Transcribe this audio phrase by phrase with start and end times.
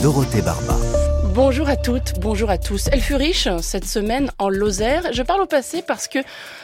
[0.00, 0.78] Dorothée Barba.
[1.34, 2.88] Bonjour à toutes, bonjour à tous.
[2.90, 5.12] Elle fut riche cette semaine en Lozère.
[5.12, 6.20] Je parle au passé parce que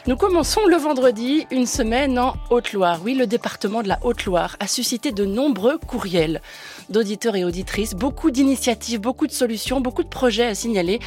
[0.06, 3.00] nous commençons le vendredi une semaine en Haute-Loire.
[3.04, 6.40] Oui, le département de la Haute-Loire a suscité de nombreux courriels
[6.88, 11.00] d'auditeurs et auditrices, beaucoup d'initiatives, beaucoup de solutions, beaucoup de projets à signaler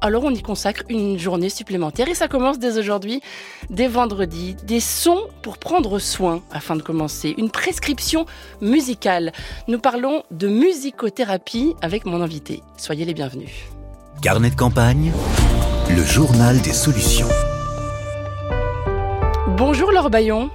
[0.00, 3.22] alors on y consacre une journée supplémentaire et ça commence dès aujourd'hui,
[3.70, 4.56] dès vendredi.
[4.64, 7.34] Des sons pour prendre soin afin de commencer.
[7.38, 8.26] Une prescription
[8.60, 9.32] musicale.
[9.68, 12.62] Nous parlons de musicothérapie avec mon invité.
[12.76, 13.50] Soyez les bienvenus.
[14.22, 15.12] Carnet de campagne,
[15.90, 17.28] le journal des solutions.
[19.56, 20.50] Bonjour Laure Bayon.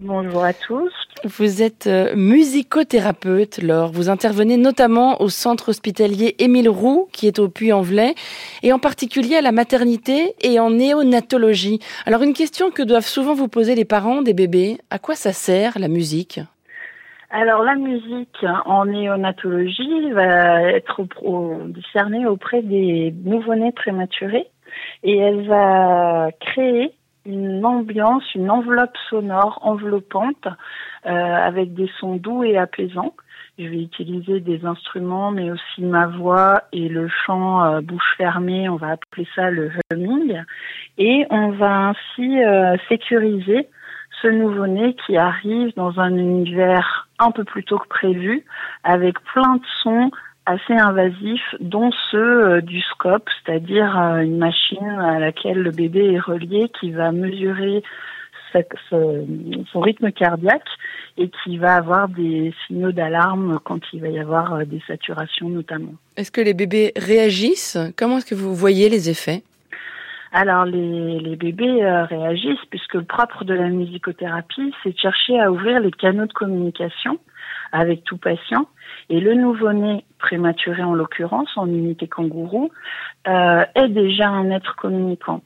[0.00, 0.92] Bonjour à tous.
[1.24, 3.90] Vous êtes euh, musicothérapeute, Laure.
[3.90, 8.14] Vous intervenez notamment au centre hospitalier Émile Roux, qui est au Puy-en-Velay,
[8.62, 11.80] et en particulier à la maternité et en néonatologie.
[12.06, 14.78] Alors, une question que doivent souvent vous poser les parents des bébés.
[14.90, 16.40] À quoi ça sert, la musique?
[17.30, 21.06] Alors la musique en néonatologie va être
[21.66, 24.46] discernée auprès des nouveau-nés prématurés
[25.02, 26.92] et elle va créer
[27.28, 30.48] une ambiance, une enveloppe sonore enveloppante
[31.06, 33.14] euh, avec des sons doux et apaisants.
[33.58, 38.68] Je vais utiliser des instruments, mais aussi ma voix et le chant euh, bouche fermée.
[38.68, 40.42] On va appeler ça le humming.
[40.96, 43.68] Et on va ainsi euh, sécuriser
[44.22, 48.44] ce nouveau-né qui arrive dans un univers un peu plus tôt que prévu,
[48.84, 50.10] avec plein de sons
[50.48, 56.14] assez invasifs, dont ceux euh, du scope, c'est-à-dire euh, une machine à laquelle le bébé
[56.14, 57.82] est relié qui va mesurer
[58.88, 60.70] son rythme cardiaque
[61.18, 65.50] et qui va avoir des signaux d'alarme quand il va y avoir euh, des saturations
[65.50, 65.92] notamment.
[66.16, 67.76] Est-ce que les bébés réagissent?
[67.98, 69.42] Comment est-ce que vous voyez les effets?
[70.32, 75.50] Alors les, les bébés réagissent puisque le propre de la musicothérapie, c'est de chercher à
[75.52, 77.18] ouvrir les canaux de communication
[77.72, 78.66] avec tout patient.
[79.10, 82.70] Et le nouveau-né prématuré en l'occurrence, en unité kangourou,
[83.26, 85.42] euh, est déjà un être communicant.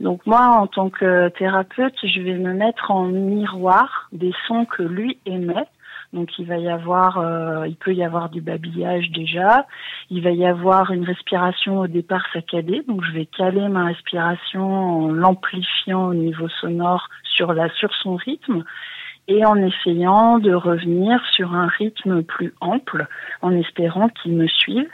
[0.00, 4.82] Donc moi, en tant que thérapeute, je vais me mettre en miroir des sons que
[4.82, 5.66] lui émet.
[6.12, 9.66] Donc il va y avoir, euh, il peut y avoir du babillage déjà.
[10.10, 12.82] Il va y avoir une respiration au départ saccadée.
[12.86, 18.16] Donc je vais caler ma respiration en l'amplifiant au niveau sonore sur la sur son
[18.16, 18.64] rythme
[19.28, 23.06] et en essayant de revenir sur un rythme plus ample,
[23.42, 24.90] en espérant qu'ils me suivent.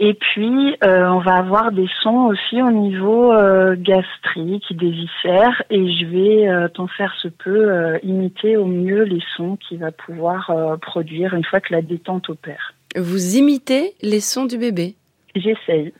[0.00, 5.62] Et puis, euh, on va avoir des sons aussi au niveau euh, gastrique, des viscères,
[5.70, 7.70] et je vais, euh, tant faire se peut,
[8.02, 12.74] imiter au mieux les sons qu'il va pouvoir produire une fois que la détente opère.
[12.96, 14.96] Vous imitez les sons du bébé?
[15.34, 15.92] J'essaye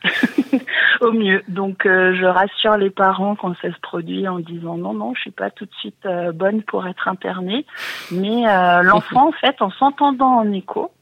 [1.00, 1.43] au mieux.
[1.49, 5.22] Donc euh, je rassure les parents quand ça se produit en disant non non je
[5.22, 7.67] suis pas tout de suite euh, bonne pour être internée,
[8.12, 10.93] mais euh, l'enfant en fait en s'entendant en écho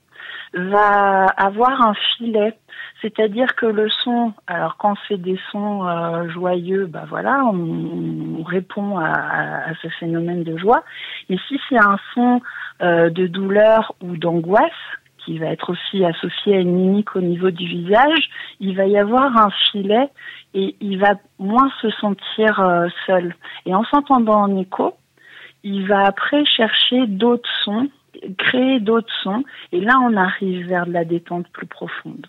[0.54, 2.58] va avoir un filet,
[3.00, 8.98] c'est-à-dire que le son, alors quand c'est des sons joyeux, bah voilà, on, on répond
[8.98, 10.84] à, à, à, ce phénomène de joie.
[11.30, 12.42] Et si c'est un son
[12.80, 14.70] de douleur ou d'angoisse,
[15.24, 18.28] qui va être aussi associé à une mimique au niveau du visage,
[18.60, 20.08] il va y avoir un filet
[20.54, 23.34] et il va moins se sentir euh, seul.
[23.66, 24.94] Et en s'entendant en écho,
[25.64, 27.88] il va après chercher d'autres sons,
[28.38, 32.26] créer d'autres sons, et là on arrive vers de la détente plus profonde.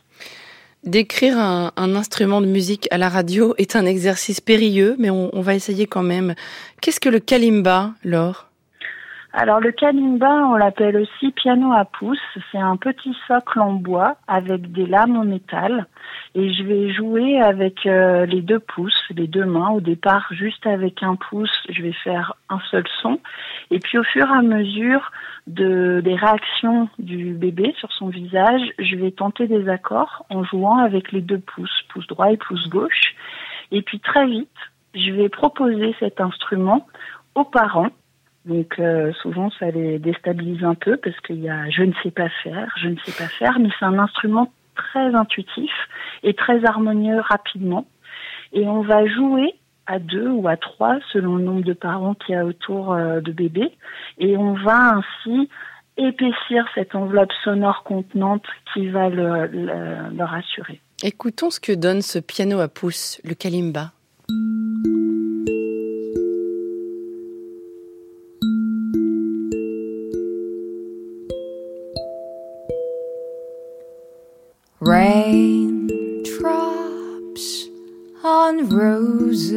[0.83, 5.41] Décrire un, instrument de musique à la radio est un exercice périlleux, mais on, on
[5.41, 6.35] va essayer quand même.
[6.81, 8.49] Qu'est-ce que le kalimba, Laure?
[9.35, 12.19] Alors le kalimba, on l'appelle aussi piano à pouce.
[12.51, 15.87] C'est un petit socle en bois avec des lames en métal.
[16.35, 19.71] Et je vais jouer avec euh, les deux pouces, les deux mains.
[19.71, 23.19] Au départ, juste avec un pouce, je vais faire un seul son.
[23.71, 25.11] Et puis au fur et à mesure
[25.47, 30.77] de, des réactions du bébé sur son visage, je vais tenter des accords en jouant
[30.77, 33.15] avec les deux pouces, pouce droit et pouce gauche.
[33.71, 34.49] Et puis très vite,
[34.93, 36.87] je vais proposer cet instrument
[37.33, 37.89] aux parents
[38.45, 42.11] donc euh, souvent ça les déstabilise un peu parce qu'il y a je ne sais
[42.11, 45.71] pas faire, je ne sais pas faire, mais c'est un instrument très intuitif
[46.23, 47.85] et très harmonieux rapidement.
[48.51, 49.55] Et on va jouer
[49.85, 53.19] à deux ou à trois selon le nombre de parents qu'il y a autour euh,
[53.21, 53.71] de bébé.
[54.17, 55.49] Et on va ainsi
[55.97, 60.79] épaissir cette enveloppe sonore contenante qui va le, le, le rassurer.
[61.03, 63.91] Écoutons ce que donne ce piano à pouce, le kalimba.
[74.85, 76.27] Raindrops
[78.21, 79.53] on roses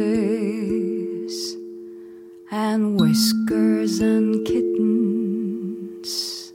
[2.49, 6.53] and whiskers and kittens.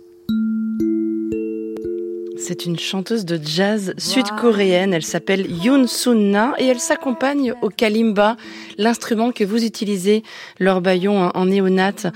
[2.39, 4.95] C'est une chanteuse de jazz sud-coréenne.
[4.95, 8.39] Elle s'appelle Yoon Sun-na et elle s'accompagne au kalimba,
[8.79, 10.23] l'instrument que vous utilisez,
[10.59, 12.07] Laure Bayon, en néonate.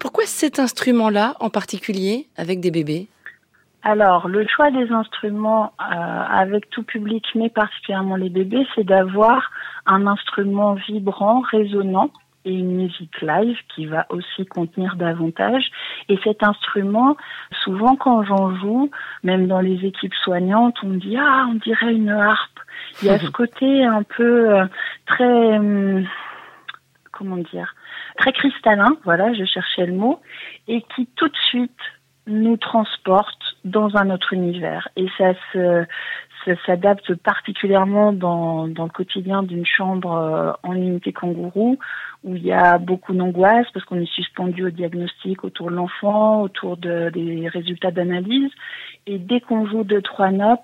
[0.00, 3.06] Pourquoi cet instrument-là en particulier avec des bébés?
[3.82, 9.50] Alors, le choix des instruments euh, avec tout public, mais particulièrement les bébés, c'est d'avoir
[9.86, 12.10] un instrument vibrant, résonnant,
[12.44, 15.70] et une musique live qui va aussi contenir davantage.
[16.08, 17.16] Et cet instrument,
[17.62, 18.90] souvent quand j'en joue,
[19.22, 22.60] même dans les équipes soignantes, on me dit ah on dirait une harpe.
[23.02, 24.64] Il y a ce côté un peu euh,
[25.06, 26.06] très hum,
[27.12, 27.74] comment dire
[28.16, 30.20] très cristallin, voilà, je cherchais le mot,
[30.68, 31.80] et qui tout de suite
[32.26, 34.88] nous transporte dans un autre univers.
[34.96, 35.84] Et ça se,
[36.44, 41.78] ça s'adapte particulièrement dans, dans le quotidien d'une chambre euh, en unité kangourou
[42.24, 46.42] où il y a beaucoup d'angoisse parce qu'on est suspendu au diagnostic autour de l'enfant,
[46.42, 48.50] autour de, des résultats d'analyse.
[49.06, 50.60] Et dès qu'on joue deux, trois notes,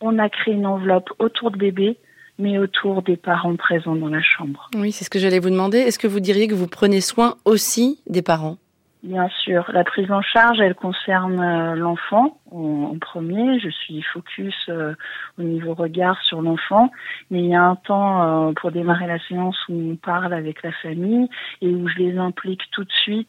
[0.00, 1.98] on a créé une enveloppe autour de bébé,
[2.38, 4.70] mais autour des parents présents dans la chambre.
[4.76, 5.78] Oui, c'est ce que j'allais vous demander.
[5.78, 8.56] Est-ce que vous diriez que vous prenez soin aussi des parents?
[9.02, 13.58] Bien sûr, la prise en charge, elle concerne euh, l'enfant en, premier.
[13.58, 14.94] Je suis focus euh,
[15.40, 16.88] au niveau regard sur l'enfant,
[17.28, 20.62] mais il y a un temps euh, pour démarrer la séance où on parle avec
[20.62, 21.28] la famille
[21.62, 23.28] et où je les implique tout de suite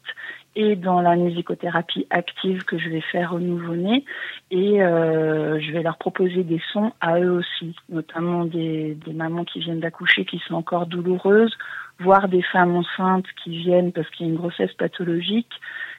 [0.56, 4.04] et dans la musicothérapie active que je vais faire au nouveau-né
[4.50, 9.60] et je vais leur proposer des sons à eux aussi, notamment des, des mamans qui
[9.60, 11.56] viennent d'accoucher qui sont encore douloureuses
[12.00, 15.52] voir des femmes enceintes qui viennent parce qu'il y a une grossesse pathologique,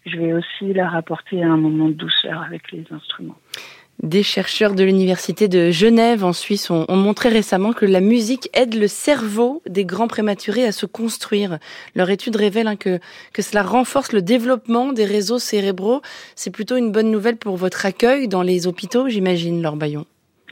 [0.05, 3.37] je vais aussi leur apporter un moment de douceur avec les instruments.
[4.03, 8.75] Des chercheurs de l'Université de Genève en Suisse ont, montré récemment que la musique aide
[8.75, 11.59] le cerveau des grands prématurés à se construire.
[11.95, 12.99] Leur étude révèle hein, que,
[13.39, 16.01] cela renforce le développement des réseaux cérébraux.
[16.35, 20.05] C'est plutôt une bonne nouvelle pour votre accueil dans les hôpitaux, j'imagine, Laure Bayon.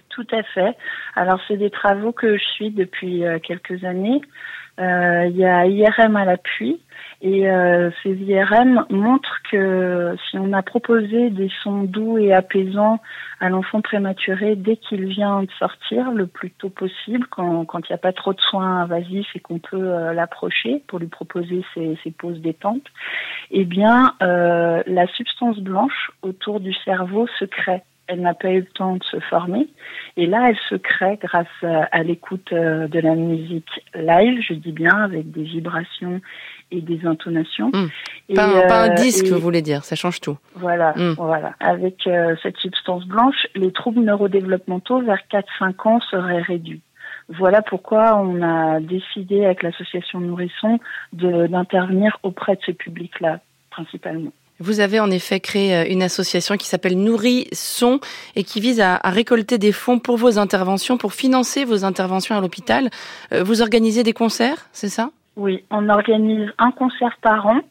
[0.10, 0.78] Tout à fait.
[1.16, 4.22] Alors, c'est des travaux que je suis depuis euh, quelques années.
[4.80, 6.81] Euh, il y a IRM à l'appui.
[7.25, 13.00] Et euh, ces IRM montrent que si on a proposé des sons doux et apaisants
[13.40, 17.96] à l'enfant prématuré dès qu'il vient de sortir, le plus tôt possible, quand il n'y
[17.96, 21.98] a pas trop de soins invasifs et qu'on peut euh, l'approcher pour lui proposer ses,
[22.04, 22.84] ses pauses détente,
[23.52, 28.60] eh bien, euh, la substance blanche autour du cerveau se crée elle n'a pas eu
[28.60, 29.68] le temps de se former.
[30.18, 34.72] Et là, elle se crée grâce à, l'écoute euh, de la musique live, je dis
[34.72, 36.22] bien, avec des vibrations
[36.72, 37.72] et des intonations.
[37.74, 38.36] Hmm.
[38.36, 40.38] pas, un euh, disque, vous voulez dire, ça change tout.
[40.56, 41.14] Voilà, hmm.
[41.18, 41.54] voilà.
[41.60, 46.82] Avec euh, cette substance blanche, les troubles neurodéveloppementaux vers 4-5 ans seraient réduits.
[47.30, 50.80] Voilà pourquoi on a décidé avec l'association Nourrisson
[51.14, 53.40] d'intervenir auprès de ce public-là,
[53.70, 54.34] principalement.
[54.60, 58.00] Vous avez en effet créé euh, une association qui s'appelle Nourrisson
[58.36, 62.42] et qui vise à, récolter des fonds pour vos interventions, pour financer vos interventions à
[62.42, 62.90] l'hôpital.
[63.32, 65.10] Euh, vous organisez des concerts, c'est ça?
[65.36, 67.62] Oui, on organise un concert par an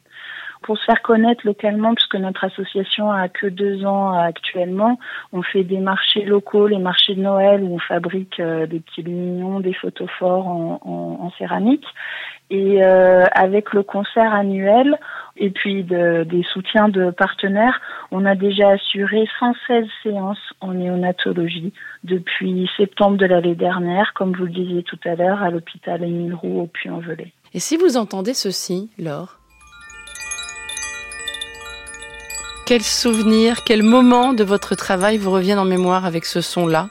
[0.62, 4.98] pour se faire connaître localement, puisque notre association a que deux ans actuellement,
[5.32, 9.02] on fait des marchés locaux, les marchés de Noël où on fabrique euh, des petits
[9.02, 11.86] lumignons, des photos forts en, céramique.
[12.50, 14.98] Et avec le concert annuel,
[15.36, 17.80] et puis de, des soutiens de partenaires.
[18.10, 21.72] On a déjà assuré 116 séances en néonatologie
[22.04, 26.34] depuis septembre de l'année dernière, comme vous le disiez tout à l'heure, à l'hôpital Émile
[26.34, 27.32] Roux au Puy-en-Velay.
[27.54, 29.41] Et si vous entendez ceci, Laure?
[32.64, 36.88] Quel souvenir, quel moment de votre travail vous revient en mémoire avec ce son-là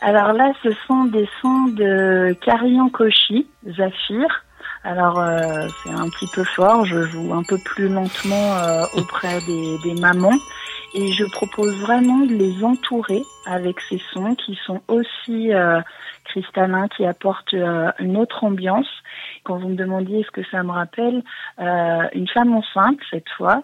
[0.00, 4.44] Alors là, ce sont des sons de Carillon Cauchy, Zafir,
[4.84, 9.40] alors euh, c'est un petit peu fort, je joue un peu plus lentement euh, auprès
[9.40, 10.38] des, mamans
[10.94, 15.80] et je propose vraiment de les entourer avec ces sons qui sont aussi euh,
[16.24, 17.54] cristallins, qui apportent
[17.98, 18.88] une autre ambiance.
[19.42, 21.22] Quand vous me demandiez ce que ça me rappelle,
[21.58, 23.62] une femme enceinte cette fois,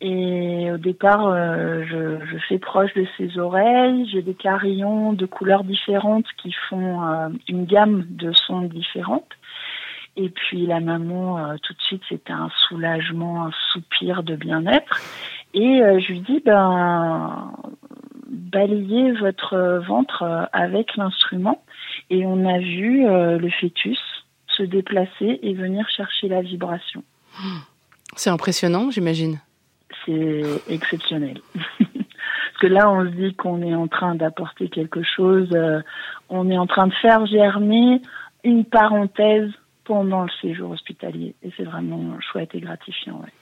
[0.00, 4.08] et au départ, je, je, fais proche de ses oreilles.
[4.10, 9.28] J'ai des carillons de couleurs différentes qui font une gamme de sons différentes.
[10.16, 15.00] Et puis la maman, euh, tout de suite, c'était un soulagement, un soupir de bien-être.
[15.54, 17.52] Et euh, je lui dis, ben,
[18.28, 21.62] balayez votre ventre euh, avec l'instrument.
[22.10, 23.98] Et on a vu le fœtus
[24.48, 27.04] se déplacer et venir chercher la vibration.
[28.16, 29.40] C'est impressionnant, j'imagine.
[30.04, 31.40] C'est exceptionnel.
[31.78, 35.56] Parce que là, on se dit qu'on est en train d'apporter quelque chose,
[36.28, 38.02] on est en train de faire germer
[38.44, 39.50] une parenthèse
[39.90, 41.34] pendant le séjour hospitalier.
[41.42, 43.20] Et c'est vraiment chouette et gratifiant.
[43.20, 43.32] Ouais.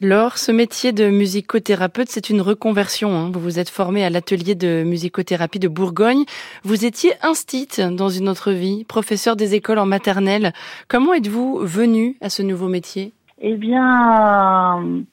[0.00, 3.14] Laure, ce métier de musicothérapeute, c'est une reconversion.
[3.14, 3.30] Hein.
[3.30, 6.24] Vous vous êtes formée à l'atelier de musicothérapie de Bourgogne.
[6.62, 10.54] Vous étiez instite dans une autre vie, professeur des écoles en maternelle.
[10.88, 13.12] Comment êtes-vous venue à ce nouveau métier?
[13.42, 15.04] Eh bien,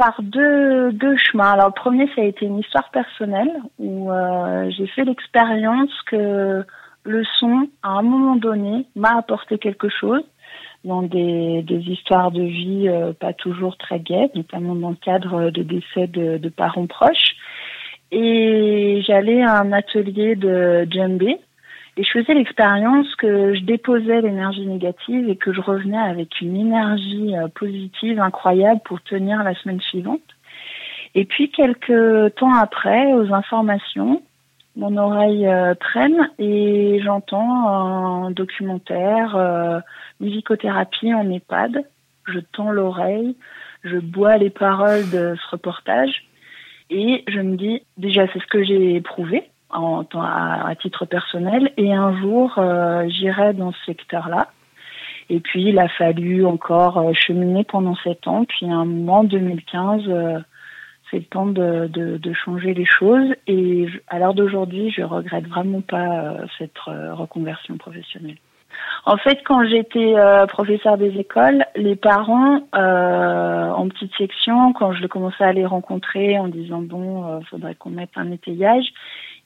[0.00, 1.52] par deux, deux chemins.
[1.52, 6.64] Alors, le premier, ça a été une histoire personnelle où euh, j'ai fait l'expérience que
[7.04, 10.22] le son, à un moment donné, m'a apporté quelque chose
[10.86, 15.50] dans des, des histoires de vie euh, pas toujours très gaies, notamment dans le cadre
[15.50, 17.36] de décès de, de parents proches.
[18.10, 21.38] Et j'allais à un atelier de djembé
[21.96, 26.56] et je faisais l'expérience que je déposais l'énergie négative et que je revenais avec une
[26.56, 30.20] énergie euh, positive incroyable pour tenir la semaine suivante.
[31.14, 34.22] Et puis quelques temps après, aux informations,
[34.76, 39.80] mon oreille euh, traîne et j'entends un documentaire euh,
[40.20, 41.84] musicothérapie en EHPAD.
[42.26, 43.34] Je tends l'oreille,
[43.82, 46.24] je bois les paroles de ce reportage
[46.88, 51.72] et je me dis déjà c'est ce que j'ai éprouvé en, à, à, titre personnel
[51.76, 54.48] et un jour euh, j'irai dans ce secteur-là.
[55.28, 58.44] Et puis il a fallu encore euh, cheminer pendant sept ans.
[58.44, 60.38] Puis à un moment, en 2015, euh,
[61.10, 63.34] c'est le temps de, de, de, changer les choses.
[63.46, 68.36] Et à l'heure d'aujourd'hui, je regrette vraiment pas cette reconversion professionnelle.
[69.06, 74.92] En fait, quand j'étais euh, professeur des écoles, les parents euh, en petite section, quand
[74.92, 78.86] je commençais à les rencontrer en disant bon, euh, faudrait qu'on mette un étayage,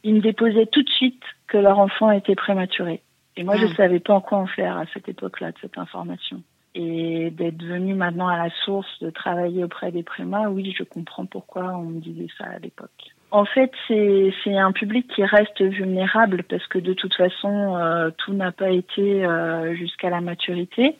[0.04, 3.02] ils me déposaient tout de suite que leur enfant était prématuré.
[3.36, 3.74] Et moi, je ne ah.
[3.74, 6.42] savais pas en quoi en faire à cette époque-là de cette information.
[6.76, 11.26] Et d'être venu maintenant à la source, de travailler auprès des prémas, oui, je comprends
[11.26, 13.14] pourquoi on me disait ça à l'époque.
[13.34, 18.32] En fait, c'est un public qui reste vulnérable parce que de toute façon, euh, tout
[18.32, 20.96] n'a pas été euh, jusqu'à la maturité.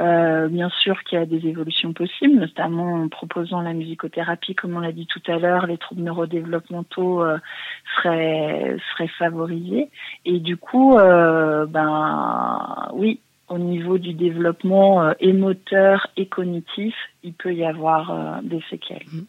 [0.00, 4.78] Euh, bien sûr qu'il y a des évolutions possibles, notamment en proposant la musicothérapie, comme
[4.78, 7.36] on l'a dit tout à l'heure, les troubles neurodéveloppementaux euh,
[7.96, 9.90] seraient, seraient favorisés.
[10.24, 13.20] Et du coup, euh, ben oui,
[13.54, 19.04] au niveau du développement euh, émoteur et cognitif, il peut y avoir euh, des séquelles.
[19.12, 19.20] Mmh.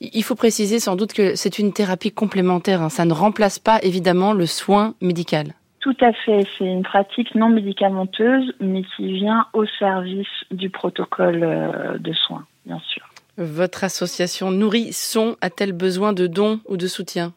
[0.00, 2.90] Il faut préciser sans doute que c'est une thérapie complémentaire, hein.
[2.90, 5.54] ça ne remplace pas évidemment le soin médical.
[5.80, 11.42] Tout à fait, c'est une pratique non médicamenteuse, mais qui vient au service du protocole
[11.42, 13.02] euh, de soins, bien sûr.
[13.38, 17.32] Votre association Nourrisson a-t-elle besoin de dons ou de soutien?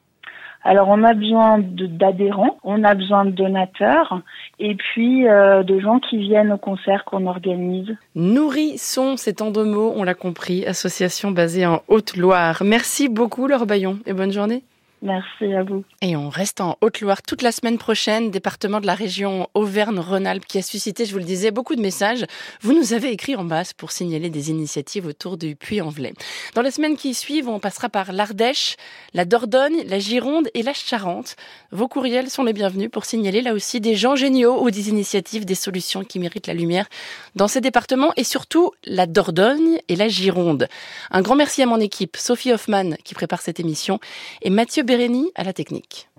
[0.63, 4.21] Alors on a besoin d'adhérents, on a besoin de donateurs
[4.59, 7.95] et puis euh, de gens qui viennent au concert qu'on organise.
[8.15, 12.63] Nourrisson, c'est en deux mots, on l'a compris, association basée en Haute-Loire.
[12.65, 14.63] Merci beaucoup Laure Bayon et bonne journée.
[15.03, 15.83] Merci à vous.
[16.01, 20.59] Et on reste en Haute-Loire toute la semaine prochaine, département de la région Auvergne-Rhône-Alpes qui
[20.59, 22.25] a suscité, je vous le disais, beaucoup de messages.
[22.61, 26.13] Vous nous avez écrit en masse pour signaler des initiatives autour du Puy-en-Velay.
[26.55, 28.77] Dans les semaines qui suivent, on passera par l'Ardèche,
[29.13, 31.35] la Dordogne, la Gironde et la Charente.
[31.71, 35.43] Vos courriels sont les bienvenus pour signaler là aussi des gens géniaux ou des initiatives,
[35.43, 36.87] des solutions qui méritent la lumière
[37.35, 40.69] dans ces départements et surtout la Dordogne et la Gironde.
[41.11, 43.99] Un grand merci à mon équipe, Sophie Hoffman qui prépare cette émission
[44.41, 46.07] et Mathieu Bérény à la technique.